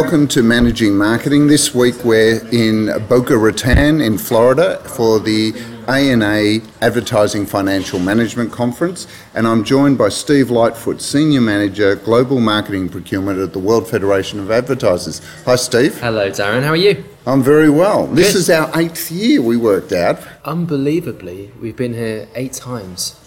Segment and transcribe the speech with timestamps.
[0.00, 1.48] Welcome to Managing Marketing.
[1.48, 5.52] This week we're in Boca Raton in Florida for the
[5.88, 12.88] ANA Advertising Financial Management Conference, and I'm joined by Steve Lightfoot, Senior Manager, Global Marketing
[12.88, 15.20] Procurement at the World Federation of Advertisers.
[15.44, 15.98] Hi, Steve.
[15.98, 16.62] Hello, Darren.
[16.62, 17.04] How are you?
[17.26, 18.06] I'm very well.
[18.06, 20.20] This is our eighth year we worked out.
[20.44, 23.18] Unbelievably, we've been here eight times.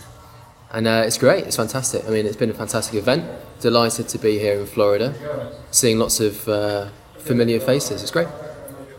[0.71, 2.05] And uh, it's great, it's fantastic.
[2.05, 3.29] I mean, it's been a fantastic event.
[3.61, 5.13] Delighted to be here in Florida,
[5.69, 6.89] seeing lots of uh,
[7.19, 8.01] familiar faces.
[8.01, 8.27] It's great.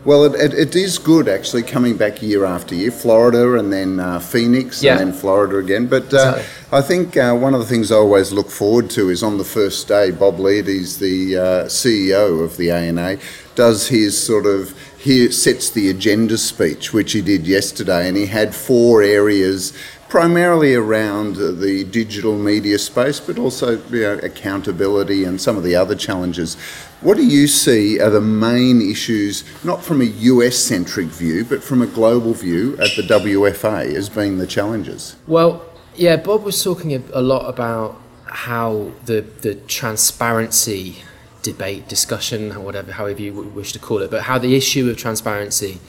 [0.05, 2.91] Well, it, it, it is good actually coming back year after year.
[2.91, 4.93] Florida and then uh, Phoenix Yeah.
[4.93, 5.87] and then Florida again.
[5.87, 6.41] But uh.
[6.71, 9.43] I think uh, one of the things I always look forward to is on the
[9.43, 13.17] first day, Bob Liodice the uh, CEO of the ANA,
[13.55, 18.25] does his sort of he sets the agenda speech, which he did yesterday, and he
[18.27, 19.73] had four areas
[20.13, 25.75] primarily around the digital media space, but also you know, accountability and some of the
[25.75, 26.53] other challenges.
[27.01, 31.63] What do you see are the main issues, not from a US centric view, but
[31.63, 35.15] from a global view at the WFA as being the challenges?
[35.25, 40.97] Well, yeah, Bob was talking a, lot about how the the transparency
[41.41, 45.79] debate, discussion, whatever, however you wish to call it, but how the issue of transparency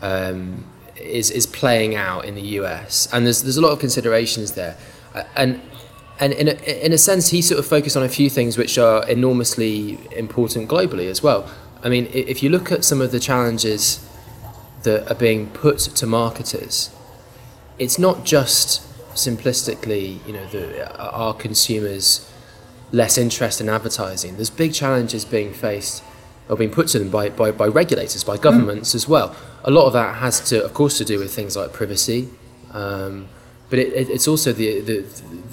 [0.00, 0.64] um,
[1.02, 4.76] is is playing out in the US, and there's there's a lot of considerations there,
[5.14, 5.60] Uh, and
[6.20, 8.78] and in a, in a sense, he sort of focused on a few things which
[8.78, 11.50] are enormously important globally as well.
[11.82, 14.06] I mean, if you look at some of the challenges
[14.84, 16.90] that are being put to marketers,
[17.78, 18.82] it's not just
[19.14, 22.30] simplistically, you know, the, our consumers
[22.92, 24.36] less interest in advertising.
[24.36, 26.04] There's big challenges being faced
[26.48, 29.34] or being put to them by, by, by regulators, by governments as well.
[29.64, 32.28] A lot of that has to, of course, to do with things like privacy,
[32.72, 33.28] um,
[33.70, 35.04] but it, it, it's also the, the,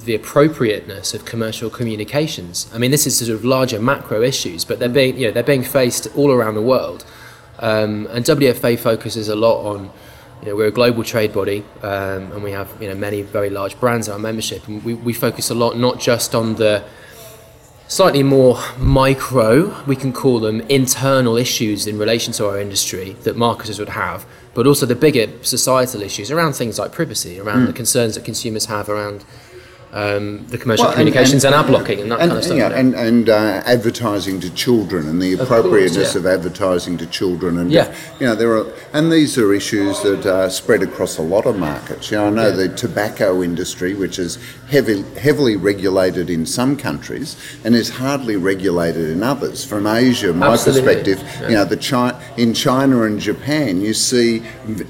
[0.05, 2.69] the appropriateness of commercial communications.
[2.73, 5.43] I mean, this is sort of larger macro issues, but they're being, you know, they're
[5.43, 7.05] being faced all around the world.
[7.59, 9.89] Um, and WFA focuses a lot on,
[10.41, 13.49] you know, we're a global trade body, um, and we have you know many very
[13.49, 16.83] large brands in our membership, and we, we focus a lot not just on the
[17.89, 23.35] slightly more micro, we can call them internal issues in relation to our industry that
[23.35, 27.65] marketers would have, but also the bigger societal issues around things like privacy, around hmm.
[27.65, 29.25] the concerns that consumers have around
[29.91, 32.57] um, the commercial Well, communications and, and- ad blocking and that and, kind of stuff.
[32.57, 36.19] yeah, and, and uh, advertising to children and the course, appropriateness yeah.
[36.19, 37.93] of advertising to children and Yeah.
[38.19, 41.57] you know there are and these are issues that are spread across a lot of
[41.57, 42.11] markets.
[42.11, 44.37] You know, I know the tobacco industry, which is
[44.69, 49.63] heavy, heavily regulated in some countries and is hardly regulated in others.
[49.65, 50.83] From Asia, my Absolutely.
[51.03, 54.41] perspective, you know, the Chi- in China and Japan, you see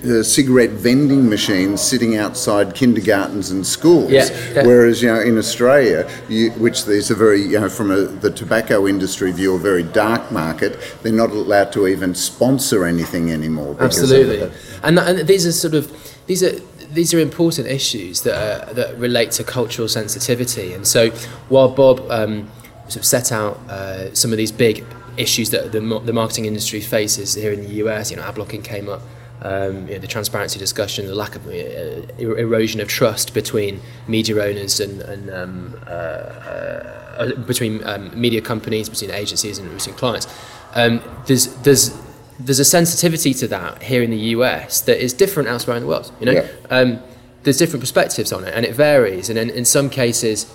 [0.05, 4.11] uh, cigarette vending machines sitting outside kindergartens and schools.
[4.11, 4.63] Yeah, yeah.
[4.89, 8.31] Whereas, you know, in Australia, you, which there's a very, you know, from a, the
[8.31, 13.77] tobacco industry view, a very dark market, they're not allowed to even sponsor anything anymore.
[13.79, 14.51] Absolutely,
[14.81, 15.91] and, and these are sort of
[16.25, 16.57] these are
[16.91, 20.73] these are important issues that are, that relate to cultural sensitivity.
[20.73, 21.11] And so,
[21.49, 22.49] while Bob um,
[22.85, 24.83] sort of set out uh, some of these big
[25.17, 28.63] issues that the, the marketing industry faces here in the US, you know, ad blocking
[28.63, 29.03] came up.
[29.41, 33.79] Um, you know, the transparency discussion, the lack of uh, er- erosion of trust between
[34.07, 39.95] media owners and, and um, uh, uh, between um, media companies, between agencies and between
[39.95, 40.27] clients.
[40.75, 41.97] Um, there's there's
[42.37, 45.87] there's a sensitivity to that here in the US that is different elsewhere in the
[45.89, 46.11] world.
[46.19, 46.47] You know, Yeah.
[46.69, 46.99] um,
[47.43, 49.29] there's different perspectives on it, and it varies.
[49.29, 50.45] And in, in some cases,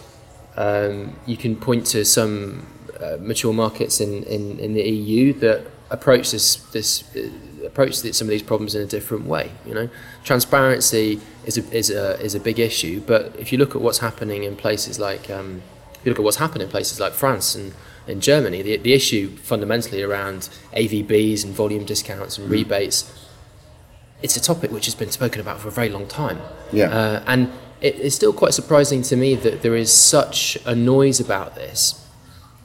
[0.57, 2.67] um, you can point to some
[3.01, 7.29] uh, mature markets in, in, in the EU that approach this this uh,
[7.65, 9.53] approach some of these problems in a different way.
[9.67, 9.89] You know,
[10.25, 13.99] transparency is a, is a is a big issue, but if you look at what's
[13.99, 15.63] happening in places like um,
[15.95, 17.75] if you look at what's happened in places like France and
[18.07, 23.11] in Germany, the, the issue fundamentally around AVBs and volume discounts and rebates,
[24.23, 26.39] it's a topic which has been spoken about for a very long time.
[26.73, 26.89] Yeah.
[26.89, 27.51] Uh, and
[27.81, 32.07] it, it's still quite surprising to me that there is such a noise about this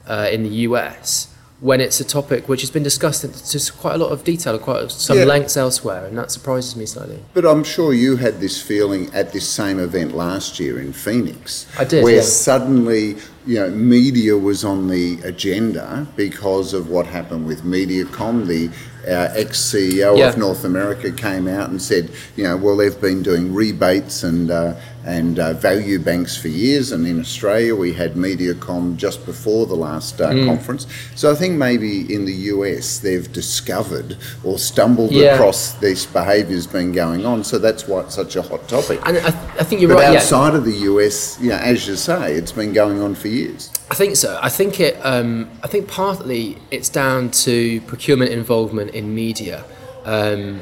[0.06, 1.29] uh, in the US
[1.60, 4.58] when it's a topic which has been discussed in just quite a lot of detail
[4.58, 5.24] quite some Yeah.
[5.24, 7.18] lengths elsewhere, and that surprises me slightly.
[7.34, 11.66] But I'm sure you had this feeling at this same event last year in Phoenix.
[11.78, 12.22] I did, Where yeah.
[12.22, 13.16] suddenly,
[13.46, 18.46] you know, media was on the agenda because of what happened with MediaCom.
[18.46, 18.70] The
[19.08, 20.28] uh, ex-CEO Yeah.
[20.28, 24.50] of North America came out and said, you know, well, they've been doing rebates and
[24.50, 24.74] uh,
[25.04, 26.92] and uh, value banks for years.
[26.92, 30.86] And in Australia, we had MediaCom just before the last uh, conference.
[31.14, 35.34] So I think maybe in the US, they've discovered or stumbled Yeah.
[35.34, 37.44] across this behaviour's been going on.
[37.44, 39.00] So that's why it's such a hot topic.
[39.06, 40.12] And I, I think you're But right.
[40.12, 43.70] Yeah, outside of the US, yeah, as you say, it's been going on for years.
[43.90, 44.38] I think so.
[44.42, 44.94] I think it.
[45.04, 49.64] Um, I think partly it's down to procurement involvement in media,
[50.04, 50.60] um,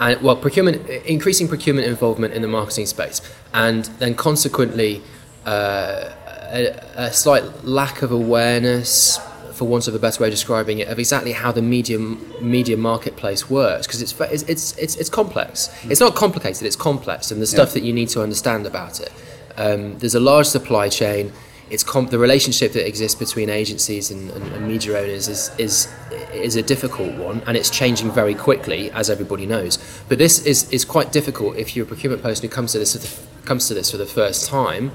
[0.00, 3.20] and well, procurement increasing procurement involvement in the marketing space,
[3.52, 5.02] and then consequently
[5.46, 6.10] uh,
[6.52, 9.18] a, a slight lack of awareness,
[9.52, 12.76] for want of a better way of describing it, of exactly how the media media
[12.76, 15.68] marketplace works, because it's, it's it's it's it's complex.
[15.90, 16.62] It's not complicated.
[16.66, 19.12] It's complex, and the stuff that you need to understand about it.
[19.56, 21.32] Um, there's a large supply chain.
[21.70, 25.88] It's com- the relationship that exists between agencies and, and, and media owners is, is
[26.32, 29.78] is a difficult one, and it's changing very quickly, as everybody knows.
[30.08, 33.26] But this is, is quite difficult if you're a procurement person who comes to this
[33.44, 34.92] comes to this for the first time,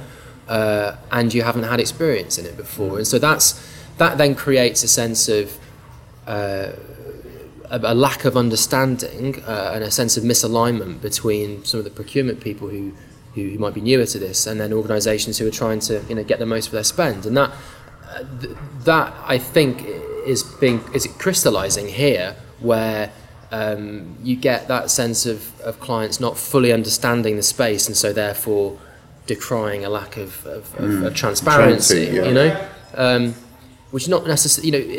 [0.48, 3.62] uh, and you haven't had experience in it before, and so that's
[3.98, 5.58] that then creates a sense of
[6.28, 6.72] uh,
[7.74, 11.90] a, a lack of understanding uh, and a sense of misalignment between some of the
[11.90, 12.94] procurement people who,
[13.36, 16.16] who, who might be newer to this and then organisations who are trying to you
[16.16, 17.52] know get the most for their spend and that
[18.10, 19.86] uh, th- that I think
[20.26, 23.12] is being is crystallising here where
[23.52, 28.14] um, you get that sense of, of clients not fully understanding the space and so
[28.14, 28.80] therefore
[29.28, 32.26] decrying a lack of, of, of, of transparency yeah.
[32.26, 33.36] you know um,
[33.92, 34.94] which is not necessarily, you know,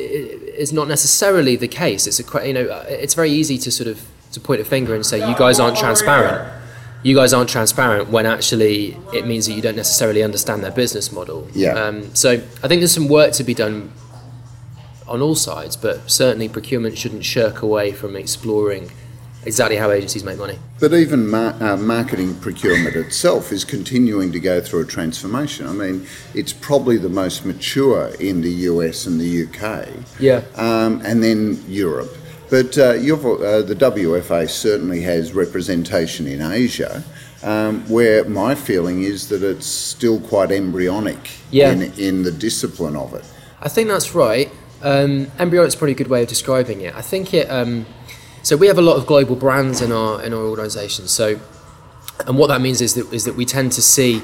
[0.55, 2.07] is not necessarily the case.
[2.07, 4.95] It's a, you know, uh, it's very easy to sort of to point a finger
[4.95, 6.63] and say you guys aren't transparent.
[7.05, 11.12] You guys aren't transparent when actually it means that you don't necessarily understand their business
[11.12, 11.47] model.
[11.53, 11.73] Yeah.
[11.75, 13.93] Um, so I think there's some work to be done
[15.06, 18.91] on all sides, but certainly procurement shouldn't shirk away from exploring
[19.45, 20.59] exactly how agencies make money.
[20.81, 25.67] But even mar- uh, marketing procurement itself is continuing to go through a transformation.
[25.67, 30.41] I mean, it's probably the most mature in the US and the UK, Yeah.
[30.57, 32.17] um, and then Europe.
[32.50, 37.02] But uh, you've, uh, the WFA certainly has representation in Asia,
[37.43, 41.73] um, where my feeling is that it's still quite embryonic Yeah.
[41.73, 43.25] in, in the discipline of it.
[43.61, 44.50] I think that's right.
[44.82, 46.94] Um, is probably a good way of describing it.
[46.94, 47.50] I think it.
[47.50, 47.87] Um,
[48.43, 51.08] so we have a lot of global brands in our in our organisation.
[51.08, 51.40] So,
[52.26, 54.20] and what that means is that is that we tend to see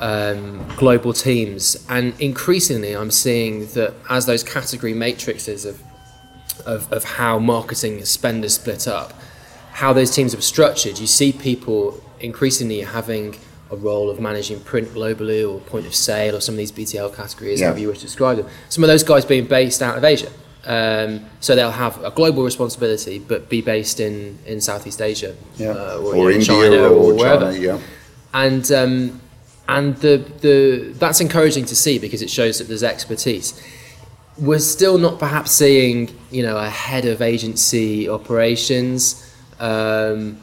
[0.00, 5.80] um, global teams, and increasingly, I'm seeing that as those category matrices of
[6.60, 9.12] of, of how marketing spend is split up,
[9.72, 13.36] how those teams are structured, you see people increasingly having
[13.70, 17.14] a role of managing print globally or point of sale or some of these BTL
[17.14, 17.66] categories, Yeah.
[17.66, 18.46] however you wish to describe them.
[18.68, 20.30] Some of those guys being based out of Asia.
[20.66, 25.98] Um, so they'll have a global responsibility, but be based in, in Southeast Asia uh,
[25.98, 27.78] or, know, India China or, wherever China, yeah.
[28.34, 29.20] and um,
[29.68, 33.58] and the the that's encouraging to see because it shows that there's expertise.
[34.40, 40.40] We're still not perhaps seeing you know a head of agency operations um,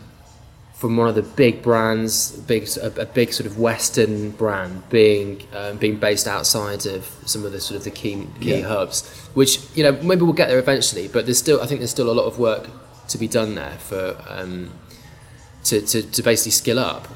[0.75, 5.41] from one of the big brands, big a, a big sort of Western brand being
[5.55, 8.67] um, being based outside of some of the sort of the key key Yeah.
[8.67, 11.91] hubs, which you know maybe we'll get there eventually, but there's still I think there's
[11.91, 12.69] still a lot of work
[13.09, 14.15] to be done there for.
[14.29, 14.71] Um,
[15.63, 17.09] to, to, to basically skill up.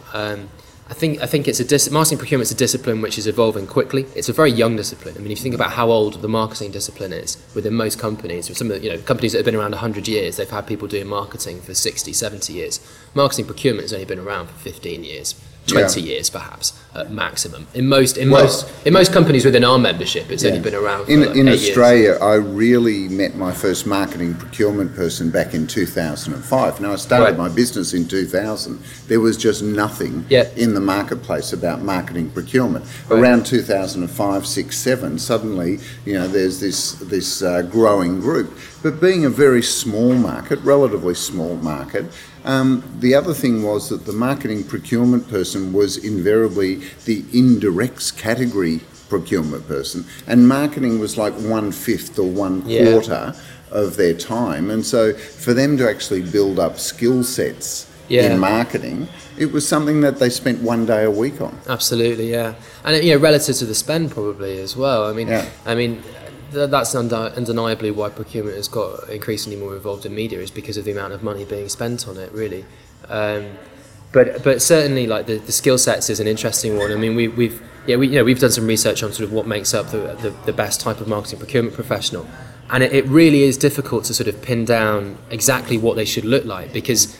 [0.92, 4.08] I think I think it's a dis- marketing procurement's a discipline which is evolving quickly.
[4.14, 5.16] It's a very young discipline.
[5.16, 8.50] I mean, if you think about how old the marketing discipline is within most companies,
[8.50, 10.68] or some of the, you know companies that have been around 100 years, they've had
[10.68, 12.82] people doing marketing for 60, 70 years.
[13.16, 15.34] Marketing procurement has only been around for 15 years,
[15.68, 16.14] 20 Yeah.
[16.14, 17.68] years perhaps at maximum.
[17.74, 21.06] In most in Well- most in most companies within our membership, it's only been around
[21.06, 21.70] for In, like in eight years.
[21.70, 26.82] Australia, I really met my first marketing procurement person back in 2005.
[26.82, 27.38] Now, I started Right.
[27.38, 28.80] my business in 2000.
[29.08, 30.46] There was just nothing Yeah.
[30.58, 32.84] in the marketplace about marketing procurement.
[33.10, 38.58] Around 2005, 6, 7, suddenly, you know, there's this, this uh, growing group.
[38.84, 42.06] But being a very small market, relatively small market,
[42.46, 48.82] um, the other thing was that the marketing procurement person was invariably the indirects category
[49.10, 52.92] procurement person, and marketing was like one fifth or one Yeah.
[52.92, 53.34] quarter
[53.72, 54.70] of their time.
[54.70, 58.34] And so for them to actually build up skill sets Yeah.
[58.34, 59.08] in marketing,
[59.38, 61.58] it was something that they spent one day a week on.
[61.70, 65.06] Absolutely, yeah, and you know, relative to the spend, probably as well.
[65.06, 65.46] I mean, Yeah.
[65.66, 66.04] I mean,
[66.52, 70.92] that's undeniably why procurement has got increasingly more involved in media is because of the
[70.92, 72.66] amount of money being spent on it, really.
[73.08, 73.58] Um,
[74.12, 76.92] but but certainly, like the, the skill sets is an interesting one.
[76.92, 79.34] I mean, we, we've yeah we you know we've done some research on sort of
[79.34, 82.28] what makes up the, the, the best type of marketing procurement professional,
[82.70, 86.26] and it, it really is difficult to sort of pin down exactly what they should
[86.26, 87.18] look like because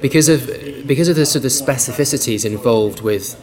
[0.00, 0.46] because of
[0.86, 3.36] because of the sort of specificities involved with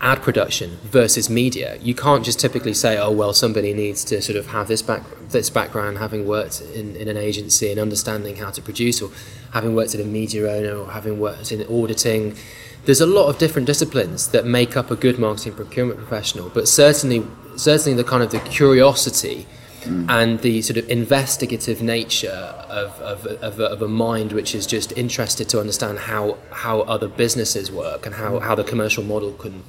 [0.00, 1.78] ad production versus media.
[1.80, 5.02] You can't just typically say, oh well, somebody needs to sort of have this back
[5.30, 9.10] this background, having worked in, in an agency and understanding how to produce, or
[9.52, 12.36] having worked at a media owner, or having worked in auditing.
[12.84, 16.68] There's a lot of different disciplines that make up a good marketing procurement professional, but
[16.68, 19.46] certainly certainly the kind of the curiosity
[19.84, 20.08] mm.
[20.10, 24.92] and the sort of investigative nature of, of, of, of, a mind which is just
[24.92, 29.62] interested to understand how, how other businesses work and how, how the commercial model can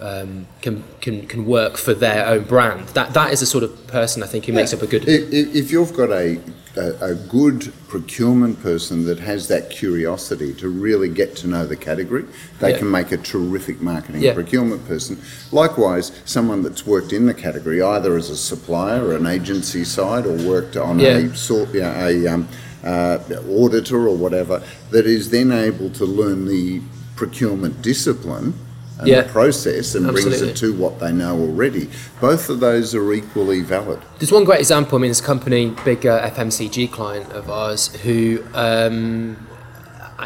[0.00, 2.88] um, can, can can work for their own brand.
[2.90, 4.58] That that is a sort of person I think who yeah.
[4.58, 5.06] makes up a good.
[5.06, 6.40] If, if you've got a,
[6.76, 11.76] a, a good procurement person that has that curiosity to really get to know the
[11.76, 12.24] category,
[12.58, 12.78] they yeah.
[12.78, 14.34] can make a terrific marketing yeah.
[14.34, 15.20] procurement person.
[15.52, 20.26] Likewise, someone that's worked in the category either as a supplier or an agency side
[20.26, 22.48] or worked on a sort you know, a um,
[22.82, 26.82] uh, auditor or whatever that is then able to learn the
[27.16, 28.52] procurement discipline
[28.98, 30.38] and yeah, the process and absolutely.
[30.38, 31.90] brings it to what they know already.
[32.20, 34.00] Both of those are equally valid.
[34.18, 34.98] There's one great example.
[34.98, 39.36] I mean, this company, big uh, FMCG client of ours, who um,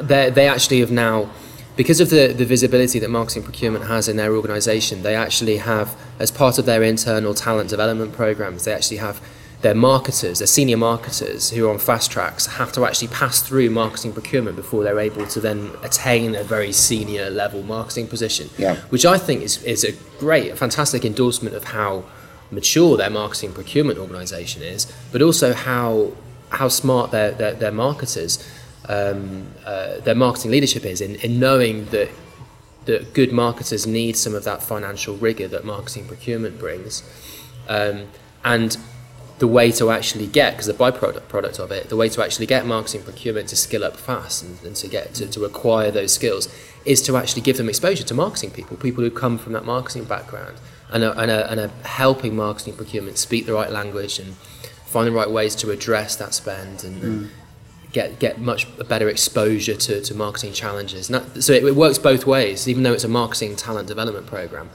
[0.03, 1.31] they they actually have now.
[1.77, 5.97] Because of the, the visibility that marketing procurement has in their organization, they actually have,
[6.19, 9.21] as part of their internal talent development programs, they actually have
[9.61, 13.71] their marketers, their senior marketers who are on fast tracks have to actually pass through
[13.71, 18.49] marketing procurement before they're able to then attain a very senior level marketing position.
[18.57, 18.77] Yeah.
[18.91, 22.05] Which I think is, is a great, a fantastic endorsement of how
[22.53, 26.13] mature their marketing procurement organization is, but also how
[26.51, 28.43] how smart their, their, their marketers,
[28.89, 32.09] um, uh, their marketing leadership is in, in knowing that
[32.87, 37.03] that good marketers need some of that financial rigor that marketing procurement brings.
[37.69, 38.07] Um,
[38.43, 38.79] and
[39.39, 42.47] the way to actually get, because the byproduct product of it, the way to actually
[42.47, 46.13] get marketing procurement to skill up fast and, and to get to, to acquire those
[46.13, 46.49] skills
[46.85, 50.05] is to actually give them exposure to marketing people, people who come from that marketing
[50.05, 50.57] background
[50.91, 54.35] and are, and are, and are helping marketing procurement speak the right language and
[54.87, 57.29] find the right ways to address that spend and, mm.
[57.93, 61.09] get get much better exposure to, to marketing challenges.
[61.09, 64.71] That, so it, it works both ways, even though it's a marketing talent development program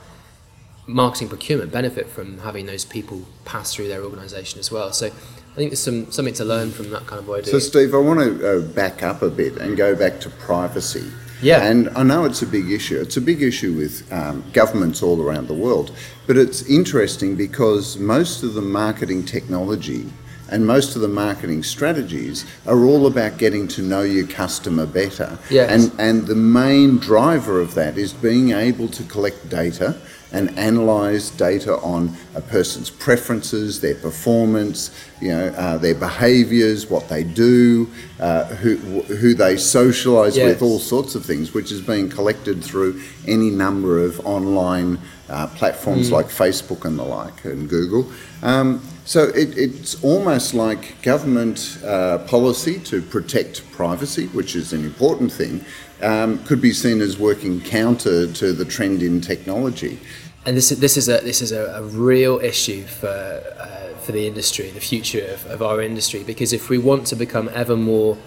[0.87, 4.91] marketing procurement benefit from having those people pass through their organisation as well.
[4.91, 7.43] So I think there's some something to learn from that kind of way.
[7.43, 11.11] So Steve, I want to uh, back up a bit and go back to privacy.
[11.41, 11.63] Yeah.
[11.63, 12.99] And I know it's a big issue.
[12.99, 15.93] It's a big issue with um, governments all around the world.
[16.25, 20.09] But it's interesting because most of the marketing technology
[20.49, 25.37] and most of the marketing strategies are all about getting to know your customer better.
[25.49, 25.69] Yes.
[25.69, 29.97] And, and the main driver of that is being able to collect data
[30.33, 37.07] and analyze data on a person's preferences, their performance, you know, uh, their behaviors, what
[37.07, 37.87] they do,
[38.19, 40.47] uh, who, who they socialize yes.
[40.47, 44.99] with, all sorts of things, which is being collected through any number of online
[45.29, 46.13] uh, platforms mm.
[46.13, 48.11] like Facebook and the like, and Google.
[48.41, 54.85] Um, so it, it's almost like government uh, policy to protect privacy, which is an
[54.85, 55.63] important thing,
[56.01, 59.99] um, could be seen as working counter to the trend in technology
[60.45, 64.11] and this is this is a this is a, a real issue for uh, for
[64.11, 66.23] the industry, the future of, of our industry.
[66.23, 68.17] Because if we want to become ever more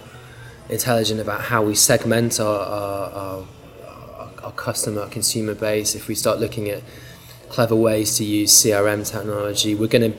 [0.69, 6.15] intelligent about how we segment our our, our, our customer, our consumer base, if we
[6.15, 6.81] start looking at
[7.49, 10.17] clever ways to use CRM technology, we're going to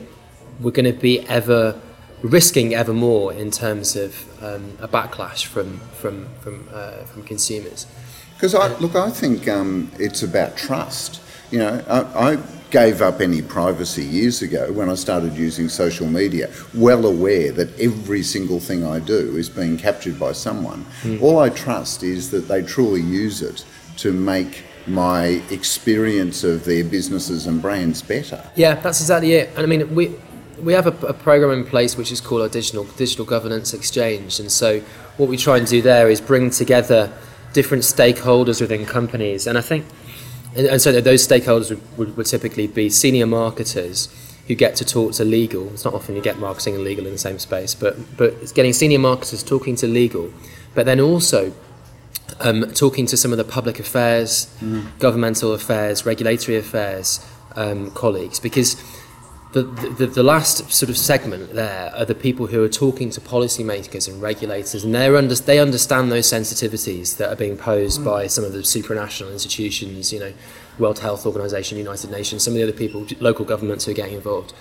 [0.59, 1.79] we're going to be ever
[2.21, 7.85] risking ever more in terms of um, a backlash from from from uh, from consumers.
[8.33, 12.37] Because I look, I think um, it's about trust you know, I, I,
[12.69, 17.67] gave up any privacy years ago when I started using social media, well aware that
[17.79, 20.85] every single thing I do is being captured by someone.
[21.01, 21.19] Mm.
[21.19, 23.65] All I trust is that they truly use it
[23.97, 28.39] to make my experience of their businesses and brands better.
[28.55, 29.49] Yeah, that's exactly it.
[29.55, 30.15] And I mean, we
[30.61, 34.39] we have a, a, program in place which is called our digital digital governance exchange,
[34.39, 34.79] and so
[35.17, 37.11] what we try and do there is bring together
[37.53, 39.85] different stakeholders within companies, and I think
[40.55, 44.09] and, and so those stakeholders would, would, would, typically be senior marketers
[44.47, 45.71] who get to talk to legal.
[45.73, 48.51] It's not often you get marketing and legal in the same space, but but it's
[48.51, 50.31] getting senior marketers talking to legal,
[50.73, 51.53] but then also
[52.39, 54.85] um, talking to some of the public affairs, mm.
[54.99, 57.25] governmental affairs, regulatory affairs
[57.55, 58.75] um, colleagues, because
[59.51, 63.21] the, the, the last sort of segment there are the people who are talking to
[63.21, 68.05] policymakers and regulators, and they under, they understand those sensitivities that are being posed mm.
[68.05, 70.33] by some of the supranational institutions, you know,
[70.77, 74.15] World Health Organization, United Nations, some of the other people, local governments who are getting
[74.15, 74.53] involved,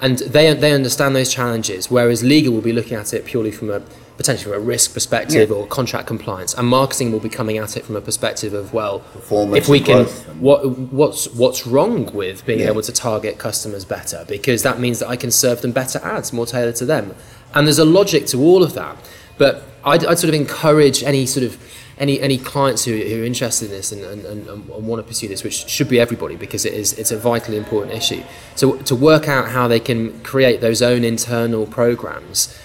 [0.00, 1.88] and they they understand those challenges.
[1.88, 3.82] Whereas legal will be looking at it purely from a
[4.16, 5.56] potentially from a risk perspective Yeah.
[5.56, 9.00] or contract compliance, and marketing will be coming at it from a perspective of well,
[9.12, 10.04] Performance if we can,
[10.38, 10.60] what
[10.92, 12.68] what's what's wrong with being Yeah.
[12.68, 14.24] able to target customers better?
[14.28, 17.14] Because that means that I can serve them better ads, more tailored to them,
[17.54, 18.96] and there's a logic to all of that.
[19.36, 21.58] But I'd, I'd sort of encourage any sort of
[21.98, 25.06] any any clients who, who are interested in this and, and, and, and want to
[25.06, 28.22] pursue this, which should be everybody because it is it's a vitally important issue.
[28.56, 32.56] To to work out how they can create those own internal programs,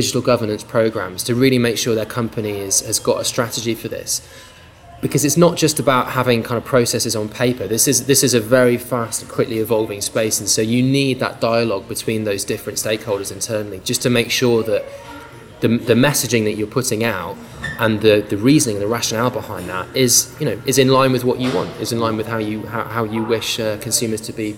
[0.00, 3.88] digital governance programs, to really make sure their company is, has got a strategy for
[3.96, 4.10] this.
[5.00, 7.64] Because it's not just about having kind of processes on paper.
[7.68, 11.34] This is this is a very fast quickly evolving space, and so you need that
[11.40, 14.82] dialogue between those different stakeholders internally, just to make sure that
[15.62, 17.36] the, the messaging that you're putting out
[17.78, 21.24] and the, the reasoning, the rationale behind that is you know is in line with
[21.28, 24.20] what you want, is in line with how you how, how you wish uh, consumers
[24.28, 24.56] to be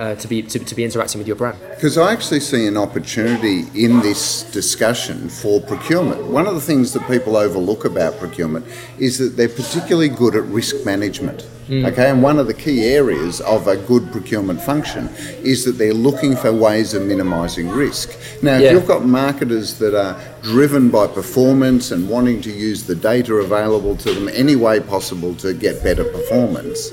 [0.00, 1.58] uh, to be to, to be interacting with your brand.
[1.74, 6.24] Because I actually see an opportunity in this discussion for procurement.
[6.24, 8.64] One of the things that people overlook about procurement
[8.98, 11.46] is that they're particularly good at risk management.
[11.70, 15.08] Okay, and one of the key areas of a good procurement function
[15.44, 18.10] is that they're looking for ways of minimising risk.
[18.42, 18.72] Now, if Yeah.
[18.72, 23.94] you've got marketers that are driven by performance and wanting to use the data available
[23.98, 26.90] to them any way possible to get better performance,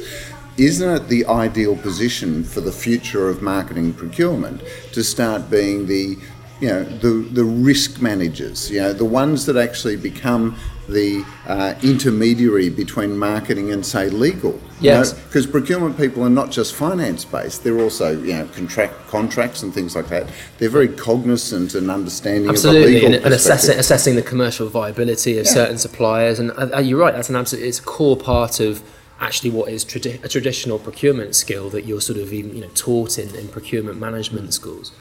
[0.58, 4.62] isn't it the ideal position for the future of marketing procurement
[4.92, 6.18] to start being the
[6.60, 10.56] you know the the risk managers you know the ones that actually become
[10.90, 15.14] the uh, intermediary between marketing and say legal Yes.
[15.14, 19.72] because procurement people are not just finance based they're also you know contract contracts and
[19.74, 23.78] things like that they're very cognizant and understanding of Absolutely, the legal and, and assessing,
[23.78, 25.52] assessing the commercial viability of Yeah.
[25.52, 26.40] certain suppliers.
[26.40, 28.82] And uh, you're right, that's an absolute, it's a core part of
[29.20, 32.70] actually what is tradi- a traditional procurement skill that you're sort of even you know
[32.76, 34.92] taught in, in procurement management schools.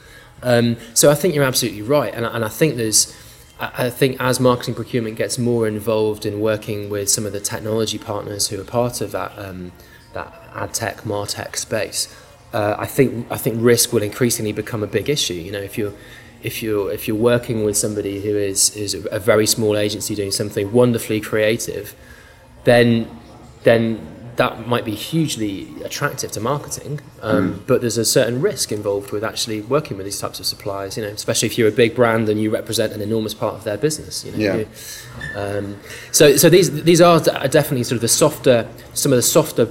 [0.43, 3.15] Um, so I think you're absolutely right, and, I- and I think there's.
[3.59, 7.97] I think as marketing procurement gets more involved in working with some of the technology
[7.97, 9.71] partners who are part of that um,
[10.13, 12.07] that ad tech, martech space,
[12.53, 15.33] uh, I think I think risk will increasingly become a big issue.
[15.33, 15.93] You know, if you're
[16.43, 20.29] if you're if you're working with somebody who is is a very small agency doing
[20.31, 21.95] something wonderfully creative,
[22.63, 23.07] then
[23.67, 23.99] then
[24.37, 26.99] that might be hugely attractive to marketing.
[27.23, 30.95] Um, But there's a certain risk involved with actually working with these types of suppliers.
[30.95, 33.63] You know, especially if you're a big brand and you represent an enormous part of
[33.63, 34.23] their business.
[34.25, 34.55] You know, Yeah.
[34.59, 34.67] You-
[35.41, 35.65] um,
[36.11, 37.19] so so these these are
[37.59, 38.57] definitely sort of the softer
[38.93, 39.67] some of the softer.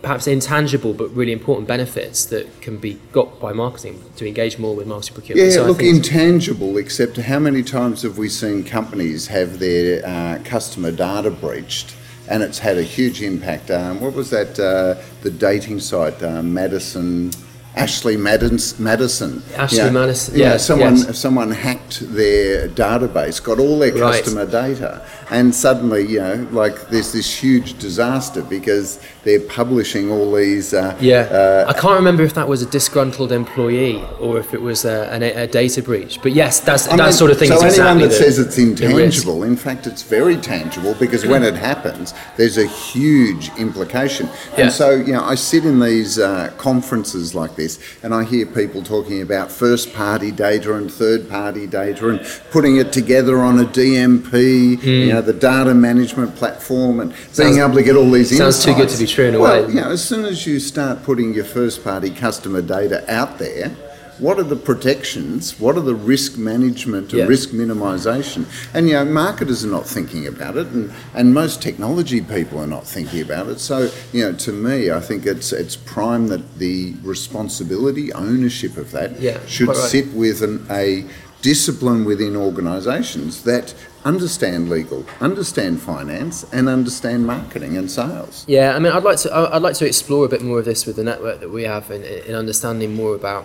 [0.00, 4.74] Perhaps intangible but really important benefits that can be got by marketing to engage more
[4.78, 5.48] with marketing procurement.
[5.48, 10.38] Yeah, So look, intangible, except how many times have we seen companies have their uh,
[10.54, 11.88] customer data breached
[12.28, 13.70] and it's had a huge impact?
[13.70, 17.30] Um, what was that, uh, the dating site, uh, Madison?
[17.78, 19.42] Ashley Madis- Madison.
[19.56, 21.18] Ashley know, Madison, know, yes, someone yes.
[21.18, 24.22] someone hacked their database, got all their Right.
[24.22, 30.28] customer data, and suddenly, you know, like there's this huge disaster because they're publishing all
[30.34, 30.74] these.
[30.74, 31.22] Uh, Yeah,
[31.66, 34.98] uh, I can't remember if that was a disgruntled employee or if it was a,
[35.12, 36.18] a, a data breach.
[36.22, 38.24] But yes, that's I that mean, sort of thing So is anyone exactly that the-
[38.24, 43.50] says it's intangible, in fact, it's very tangible because when it happens, there's a huge
[43.58, 44.26] implication.
[44.28, 44.64] Yeah.
[44.64, 47.67] And so, you know, I sit in these uh, conferences like this,
[48.02, 53.38] and I hear people talking about first-party data and third-party data, and putting it together
[53.40, 57.18] on a DMP, you know, the data management platform, and Hmm.
[57.32, 58.56] Sounds- being able to get all these insights.
[58.56, 59.68] sounds too good to be true in a well, way.
[59.68, 63.72] You know, as soon as you start putting your first-party customer data out there.
[64.18, 65.58] What are the protections?
[65.60, 67.26] What are the risk management and Yeah.
[67.26, 68.46] risk minimisation?
[68.74, 72.66] And you know, marketers are not thinking about it, and, and most technology people are
[72.66, 73.60] not thinking about it.
[73.60, 78.90] So you know, to me, I think it's it's prime that the responsibility, ownership of
[78.92, 79.76] that Yeah, should right.
[79.76, 81.04] sit with an, a
[81.42, 83.72] discipline within organisations that
[84.04, 88.44] understand legal, understand finance, and understand marketing and sales.
[88.48, 90.86] Yeah, I mean, I'd like to I'd like to explore a bit more of this
[90.86, 93.44] with the network that we have in, in understanding more about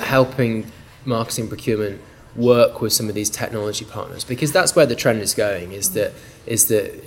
[0.00, 0.70] helping
[1.04, 2.00] marketing procurement
[2.36, 5.72] work with some of these technology partners because that's where the trend is going.
[5.72, 6.12] Is that
[6.46, 7.04] is that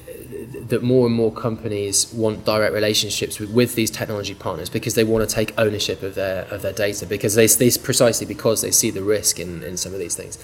[0.69, 5.03] that more and more companies want direct relationships with, with these technology partners because they
[5.03, 8.71] want to take ownership of their of their data because they, they precisely because they
[8.71, 10.37] see the risk in, in some of these things.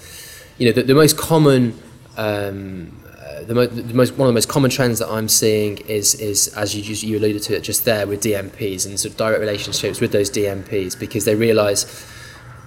[0.58, 1.78] You know, the, the most common
[2.16, 5.78] um, uh, the, mo- the most one of the most common trends that I'm seeing
[5.78, 9.12] is is as you just, you alluded to it just there with DMPs and sort
[9.12, 11.84] of direct relationships with those DMPs because they realise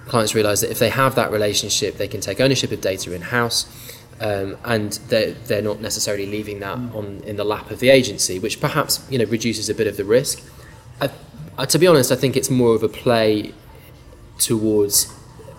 [0.06, 3.22] clients realise that if they have that relationship they can take ownership of data in
[3.22, 3.66] house
[4.18, 6.94] um, and they're, they're not necessarily leaving that mm.
[6.94, 9.96] on in the lap of the agency which perhaps you know reduces a bit of
[9.96, 10.42] the risk
[11.00, 11.10] I,
[11.58, 13.52] I, to be honest I think it's more of a play
[14.38, 15.12] towards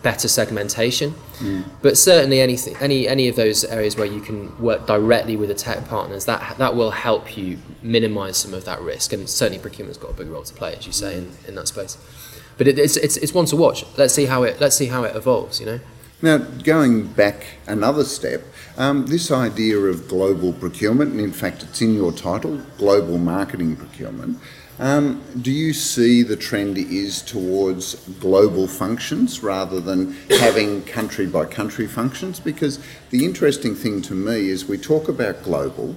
[0.03, 1.11] better segmentation.
[1.39, 1.65] Mm.
[1.81, 5.55] But certainly anything, any any of those areas where you can work directly with the
[5.55, 9.13] tech partners, that that will help you minimise some of that risk.
[9.13, 11.17] And certainly procurement's got a big role to play, as you say, mm.
[11.17, 11.97] in, in that space.
[12.57, 13.85] But it, it's, it's it's one to watch.
[13.97, 15.59] Let's see how it let's see how it evolves.
[15.59, 15.79] You know.
[16.19, 18.41] Now, going back another step,
[18.75, 23.75] um, this idea of global procurement, and in fact, it's in your title, global marketing
[23.75, 24.39] procurement.
[24.79, 31.45] Um, do you see the trend is towards global functions rather than having country by
[31.45, 32.39] country functions?
[32.39, 35.95] Because the interesting thing to me is we talk about global,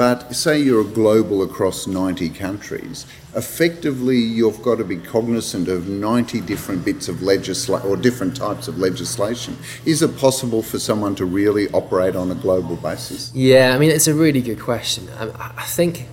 [0.00, 3.04] but say you're global across 90 countries,
[3.36, 8.66] effectively you've got to be cognizant of 90 different bits of legislation or different types
[8.66, 9.58] of legislation.
[9.84, 13.30] Is it possible for someone to really operate on a global basis?
[13.34, 15.06] Yeah, I mean it's a really good question.
[15.18, 16.06] I, I think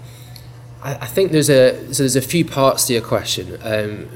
[0.84, 4.10] I, think there's a so there's a few parts to your question, um,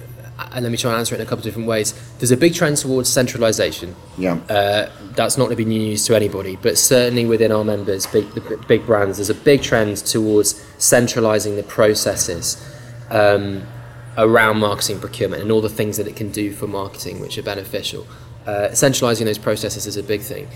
[0.51, 1.93] and let me try and answer it in a couple of different ways.
[2.19, 3.95] There's a big trend towards centralisation.
[4.17, 4.35] Yeah.
[4.49, 8.05] Uh, that's not going to be new news to anybody, but certainly within our members,
[8.07, 12.63] big the big brands, there's a big trend towards centralising the processes.
[13.09, 13.63] Um,
[14.17, 17.43] around marketing procurement and all the things that it can do for marketing which are
[17.43, 18.05] beneficial.
[18.45, 20.47] Uh, centralizing those processes is a big thing.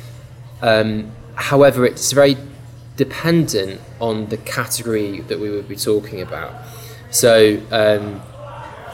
[0.61, 2.37] Um, however, it's very
[2.97, 6.53] dependent on the category that we would be talking about.
[7.11, 8.21] So um,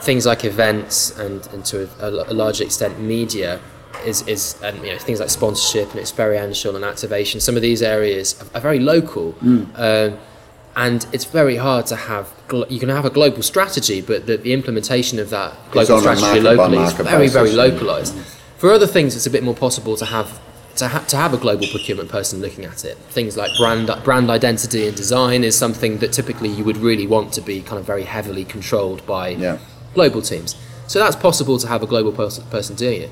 [0.02, 3.60] things like events and, and to a, a large extent media
[4.04, 7.40] is, is and you know things like sponsorship and experiential and activation.
[7.40, 9.32] Some of these areas are, are very local.
[9.34, 9.68] Mm.
[9.74, 10.16] Uh,
[10.74, 12.32] and it's very hard to have
[12.70, 16.78] you can have a global strategy but the, the implementation of that global strategy locally
[16.78, 18.16] is very very localized
[18.56, 20.40] for other things it's a bit more possible to have
[20.76, 24.30] to, ha- to have a global procurement person looking at it things like brand brand
[24.30, 27.84] identity and design is something that typically you would really want to be kind of
[27.84, 29.58] very heavily controlled by yeah.
[29.94, 33.10] Global teams so that's possible to have a global person, person doing it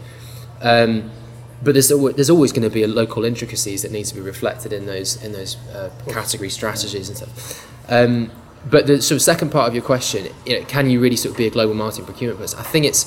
[0.62, 1.10] um,
[1.62, 4.20] but there's always, there's always going to be a local intricacies that need to be
[4.20, 7.66] reflected in those in those uh, category strategies and stuff.
[7.90, 8.30] Um,
[8.68, 11.32] but the sort of second part of your question, you know, can you really sort
[11.32, 12.58] of be a global marketing procurement person?
[12.58, 13.04] I think it's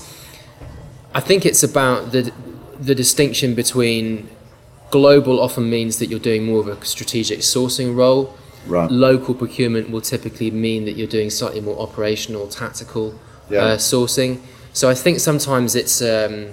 [1.15, 2.31] I think it's about the
[2.79, 4.29] the distinction between
[4.91, 8.35] global often means that you're doing more of a strategic sourcing role.
[8.67, 8.89] Right.
[8.89, 13.19] Local procurement will typically mean that you're doing slightly more operational, tactical
[13.53, 13.63] Yeah.
[13.63, 14.39] uh, sourcing.
[14.73, 16.49] So I think sometimes it's um,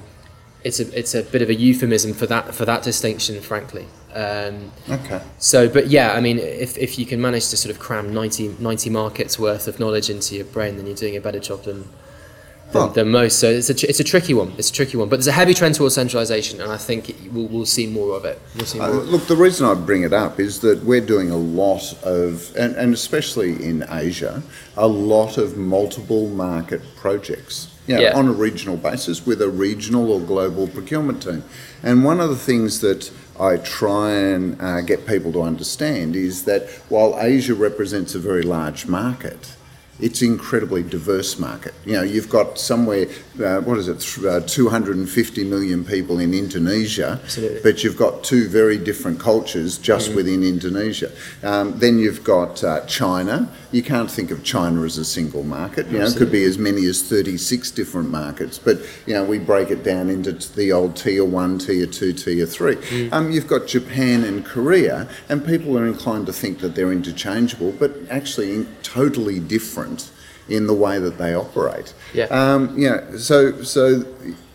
[0.65, 3.87] it's a it's a bit of a euphemism for that for that distinction, frankly.
[4.15, 5.21] Um, Okay.
[5.39, 8.57] so, but yeah, I mean, if, if you can manage to sort of cram 90,
[8.59, 11.89] 90 markets worth of knowledge into your brain, then you're doing a better job than
[12.73, 13.39] than most.
[13.39, 14.53] So it's a it's a tricky one.
[14.59, 17.17] It's a tricky one, but there's a heavy trend towards centralisation, and I think it,
[17.33, 18.41] we'll, we'll see more of it.
[18.57, 19.03] We'll see Uh, more.
[19.03, 22.75] look, the reason I bring it up is that we're doing a lot of, and,
[22.77, 24.43] and especially in Asia,
[24.77, 27.69] a lot of multiple market projects.
[27.87, 28.17] You know, Yeah.
[28.19, 31.43] on a regional basis with a regional or global procurement team.
[31.83, 36.45] And one of the things that I try and uh, get people to understand is
[36.45, 39.57] that while Asia represents a very large market,
[40.03, 41.75] it's an incredibly diverse market.
[41.85, 43.07] You know, you've got somewhere,
[43.43, 47.61] uh, what is it, th- uh, 250 million people in Indonesia, Absolutely.
[47.63, 51.11] but you've got two very different cultures just within Indonesia.
[51.43, 53.51] Um, then you've got uh, China.
[53.73, 55.87] You can't think of China as a single market.
[55.89, 59.39] You know, it could be as many as 36 different markets, but you know, we
[59.39, 63.11] break it down into the old tier one, tier two, tier three.
[63.11, 67.73] Um, you've got Japan and Korea, and people are inclined to think that they're interchangeable,
[67.73, 70.11] but actually in- totally different
[70.49, 71.95] in the way that they operate.
[72.13, 72.25] Yeah.
[72.25, 74.01] Um, you know, so so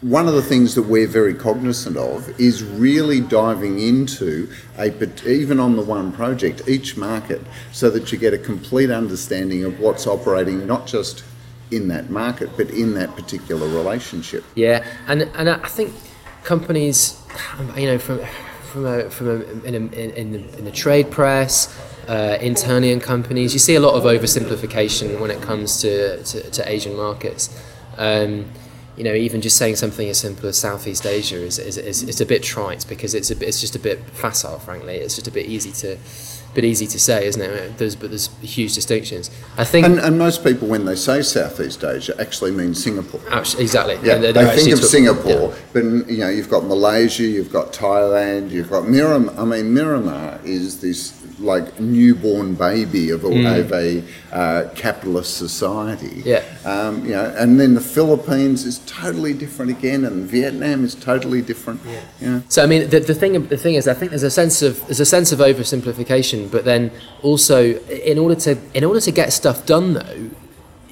[0.02, 4.88] one of the things that we're very cognizant of is really diving into a
[5.28, 9.80] even on the one project each market so that you get a complete understanding of
[9.80, 11.24] what's operating not just
[11.72, 14.44] in that market but in that particular relationship.
[14.56, 15.94] Yeah, and and I think
[16.44, 17.20] companies,
[17.76, 18.20] you know, from
[18.76, 21.74] from a from a in, a, in, the, in the trade press,
[22.10, 26.52] uh, internally in companies, you see a lot of oversimplification when it comes to to,
[26.52, 27.50] to Asian markets.
[27.98, 28.52] Um,
[28.98, 32.22] you know, even just saying something as simple as Southeast Asia is, is, is, is
[32.22, 34.96] a bit trite because it's a it's just a bit facile, frankly.
[34.96, 35.98] It's just a bit easy to,
[36.56, 37.52] bit easy to say, isn't it?
[37.52, 39.30] Uh, there's, but there's huge distinctions.
[39.58, 43.22] I think And, and most people, when they say Southeast Asia, actually mean Singapore.
[43.60, 43.96] Exactly.
[43.96, 45.56] Yeah, they're- they they're think of talk- Singapore, yeah.
[45.74, 49.38] but you know you've got Malaysia, you've got Thailand, you've got Myanmar.
[49.38, 56.22] I mean, Myanmar is this like newborn baby of a, of a uh, capitalist society.
[56.22, 56.26] Mm.
[56.26, 56.44] Yeah.
[56.66, 61.42] Um, you know, and then the Philippines is totally different again, and Vietnam is totally
[61.42, 61.82] different.
[61.86, 62.02] Yeah.
[62.22, 64.32] You know, So I mean, the, the thing the thing is, I think there's a
[64.32, 67.74] sense of there's a sense of oversimplification, but then also
[68.14, 70.30] in order to in order to get stuff done though,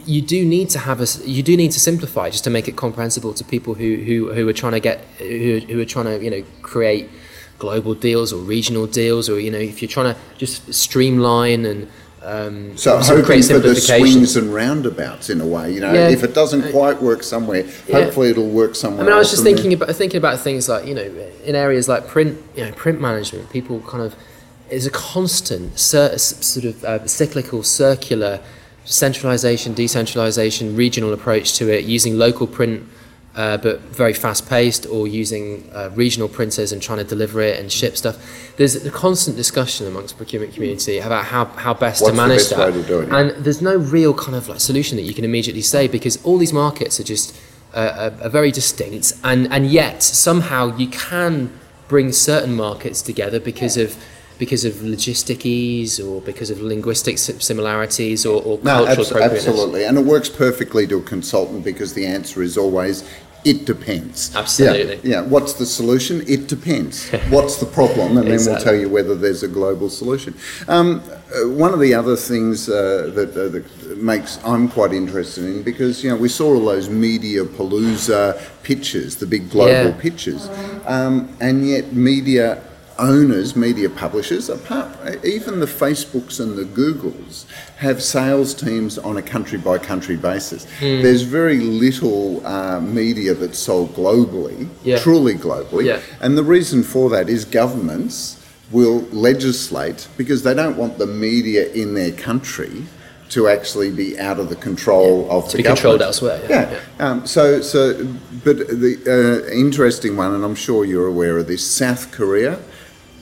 [0.05, 2.75] you do need to have a you do need to simplify just to make it
[2.75, 6.23] comprehensible to people who who, who are trying to get who, who are trying to
[6.23, 7.09] you know create
[7.63, 11.89] global deals or regional deals or you know if you're trying to just streamline and
[12.21, 16.07] um, So hoping for the swings and roundabouts in a way, you know, Yeah.
[16.17, 17.99] if it doesn't quite work somewhere, Yeah.
[17.99, 20.83] hopefully it'll work somewhere I mean, I was just thinking about thinking about things like
[20.89, 21.07] you know
[21.49, 23.49] in areas like print, you know, print management.
[23.57, 24.11] People kind of
[24.77, 28.33] is a constant sort of uh, cyclical, circular
[28.85, 32.77] centralization, decentralization, regional approach to it, using local print.
[33.35, 37.59] Uh, but very fast paced, or using uh, regional printers and trying to deliver it
[37.59, 38.15] and ship stuff.
[38.57, 42.37] There's a constant discussion amongst procurement community about how, how best What's to the manage
[42.37, 42.73] best that.
[42.73, 43.17] way to do it, yeah.
[43.17, 46.37] And there's no real kind of like solution that you can immediately say because all
[46.37, 47.35] these markets are just
[47.73, 51.49] uh, are, are very distinct, and and yet somehow you can
[51.87, 53.97] bring certain markets together because of
[54.39, 59.47] because of logistic ease or because of linguistic similarities or, or No, cultural abs- appropriateness.
[59.47, 59.85] absolutely.
[59.85, 63.03] And it works perfectly to a consultant because the answer is always,
[63.45, 64.33] it depends.
[64.35, 64.95] Absolutely.
[65.09, 65.21] Yeah, yeah.
[65.21, 66.23] what's the solution?
[66.27, 67.09] It depends.
[67.29, 68.17] What's the problem?
[68.17, 70.33] And then we'll tell you whether there's a global solution.
[70.69, 71.03] Um,
[71.35, 75.61] uh, one of the other things uh, that, uh, that makes I'm quite interested in
[75.61, 79.99] because, you know, we saw all those media palooza pictures, the big global Yeah.
[80.01, 80.47] pictures,
[80.85, 82.61] um, and yet media
[82.99, 84.89] owners, media publishers, apart
[85.23, 87.45] even the Facebooks and the Googles,
[87.77, 90.65] have sales teams on a country by country basis.
[90.79, 91.01] Hmm.
[91.01, 94.99] There's very little uh, media that's sold globally, Yeah.
[94.99, 95.99] truly globally, Yeah.
[96.21, 98.37] and the reason for that is governments
[98.71, 102.85] will legislate because they don't want the media in their country
[103.29, 106.39] to actually be out of the control of To the be controlled elsewhere.
[106.49, 106.71] Yeah.
[106.71, 106.79] Yeah.
[107.09, 108.05] Um, so, so,
[108.43, 108.93] but the
[109.47, 112.59] uh, interesting one, and I'm sure you're aware of this, South Korea.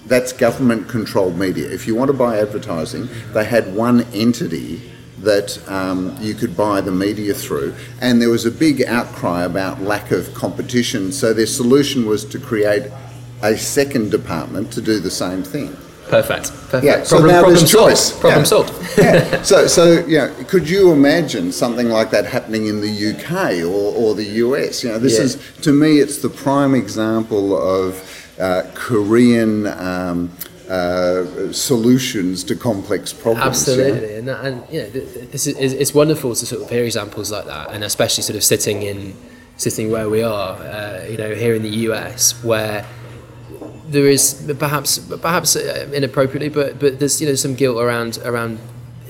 [0.06, 1.70] That's government-controlled media.
[1.70, 4.82] If you want to buy advertising, they had one entity
[5.20, 9.80] that um, you could buy the media through, and there was a big outcry about
[9.82, 11.12] lack of competition.
[11.12, 12.92] So their solution was to create
[13.44, 15.76] a second department to do the same thing.
[16.10, 16.52] Perfect.
[16.52, 16.84] Perfect.
[16.84, 17.90] Yeah, so problem now problem there's solved.
[17.92, 18.20] choice.
[18.20, 18.44] Problem Yeah.
[18.44, 18.98] solved.
[18.98, 19.42] yeah.
[19.44, 24.14] So, so yeah, could you imagine something like that happening in the UK or, or
[24.16, 24.84] the US?
[24.84, 25.24] You know, this Yeah.
[25.26, 27.96] is to me, it's the prime example of
[28.74, 30.32] Korean um,
[30.70, 33.46] uh, solutions to complex problems.
[33.68, 36.70] Absolutely, and, that- and you know, th- th- this is, it's wonderful to sort of
[36.70, 39.14] hear examples like that, and especially sort of sitting in
[39.58, 42.86] sitting where we are, uh, you know, here in the US, where
[43.88, 44.24] there is
[44.58, 48.58] perhaps perhaps uh, inappropriately, but but there's you know some guilt around around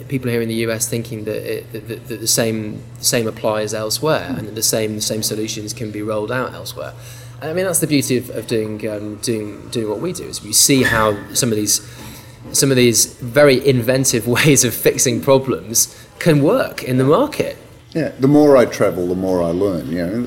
[0.08, 3.74] people here in the US thinking that, it, that, that, that the same same applies
[3.74, 6.94] elsewhere, and that the same the same solutions can be rolled out elsewhere.
[7.42, 10.44] I mean that's the beauty of, of doing um, doing doing what we do is
[10.44, 11.82] we see how some of these
[12.52, 17.58] some of these very inventive ways of fixing problems can work in the market.
[17.94, 19.92] Yeah, the more I travel, the more I learn.
[19.92, 20.22] You know,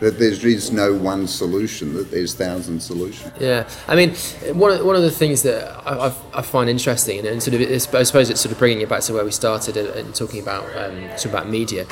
[0.00, 3.32] that there is no one solution; that there's thousand solutions.
[3.40, 4.14] Yeah, I mean,
[4.56, 7.60] one of, one of the things that I, I find interesting, and, sort of,
[7.94, 10.40] I suppose it's sort of bringing it back to where we started and, and talking
[10.40, 11.84] about um, sort of about media.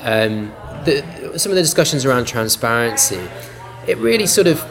[0.00, 0.52] Um,
[0.84, 3.20] the, some of the discussions around transparency,
[3.86, 4.64] it really sort of,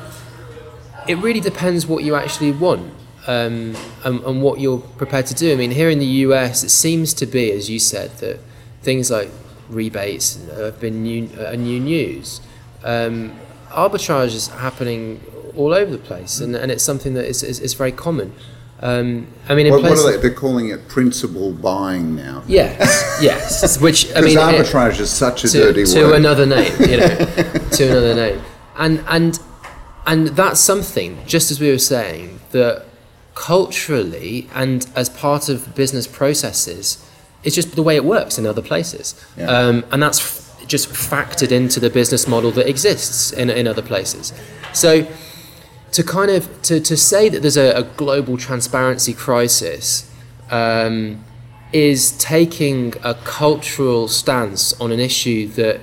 [1.08, 2.94] it really depends what you actually want.
[3.28, 5.54] Um, and, and what you're prepared to do.
[5.54, 8.40] I mean, here in the US, it seems to be, as you said, that
[8.82, 9.30] things like
[9.70, 12.42] rebates have been new, uh, new news.
[12.84, 13.34] Um,
[13.70, 15.24] arbitrage is happening
[15.56, 18.34] all over the place, and, and it's something that is, is, is very common.
[18.82, 20.18] Um, I mean, in What, what are they?
[20.18, 22.42] They're calling it principal buying now.
[22.48, 26.16] yes, yes, which I mean, arbitrage is such a to, dirty to word.
[26.16, 27.08] another name, you know,
[27.72, 28.42] to another name,
[28.78, 29.40] and and
[30.06, 31.18] and that's something.
[31.26, 32.86] Just as we were saying, that
[33.36, 37.04] culturally and as part of business processes,
[37.44, 39.48] it's just the way it works in other places, Yeah.
[39.48, 43.82] um, and that's f- just factored into the business model that exists in in other
[43.82, 44.34] places.
[44.74, 45.08] So
[45.92, 50.10] to kind of to, to say that there's a, a global transparency crisis
[50.50, 51.24] um,
[51.74, 55.80] is taking a cultural stance on an issue that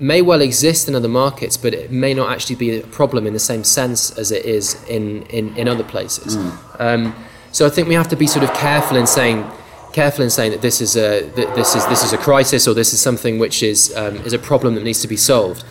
[0.00, 3.32] may well exist in other markets, but it may not actually be a problem in
[3.32, 6.36] the same sense as it is in, in, in other places.
[6.78, 7.14] Um,
[7.52, 9.44] so I think we have to be sort of careful in saying
[9.92, 12.74] careful in saying that this is a that this is this is a crisis or
[12.74, 15.64] this is something which is um, is a problem that needs to be solved.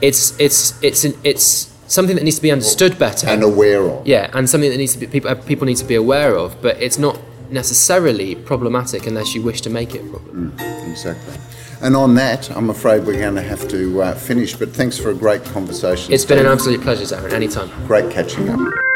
[0.00, 4.06] It's it's it's an, it's something that needs to be understood better and aware of.
[4.06, 6.80] yeah, and something that needs to be people people need to be aware of, but
[6.80, 7.18] it's not
[7.50, 10.54] necessarily problematic unless you wish to make it a problem.
[10.90, 11.34] Exactly.
[11.80, 14.56] And on that, I'm afraid we're going to have to uh, finish.
[14.56, 16.12] But thanks for a great conversation.
[16.12, 17.32] It's been an absolute pleasure, Darren.
[17.32, 17.68] Anytime.
[17.86, 18.87] great catching up.